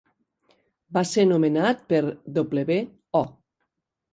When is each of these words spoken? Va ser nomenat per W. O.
Va 0.97 1.03
ser 1.09 1.25
nomenat 1.31 1.85
per 1.93 2.01
W. 2.39 2.79
O. 3.21 3.23